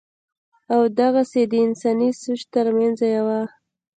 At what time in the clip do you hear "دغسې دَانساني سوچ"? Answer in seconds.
0.99-2.41